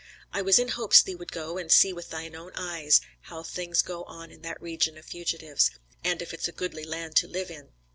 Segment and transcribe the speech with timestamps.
[0.33, 3.83] I was in hopes thee would go and see with thy own eyes, how things
[3.83, 5.69] go on in that region of fugitives,
[6.03, 7.69] and if it's a goodly land to live in.